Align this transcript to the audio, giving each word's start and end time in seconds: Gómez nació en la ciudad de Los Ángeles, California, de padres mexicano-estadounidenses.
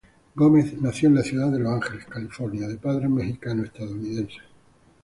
Gómez 0.33 0.81
nació 0.81 1.09
en 1.09 1.13
la 1.17 1.21
ciudad 1.21 1.51
de 1.51 1.59
Los 1.59 1.73
Ángeles, 1.73 2.05
California, 2.07 2.67
de 2.67 2.77
padres 2.77 3.07
mexicano-estadounidenses. 3.07 4.41